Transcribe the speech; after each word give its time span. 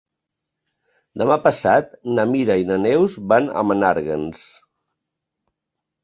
Demà 1.21 1.35
passat 1.41 1.91
na 2.19 2.25
Mira 2.31 2.55
i 2.61 2.65
na 2.69 2.77
Neus 2.85 3.17
van 3.33 3.51
a 3.61 3.63
Menàrguens. 3.73 4.41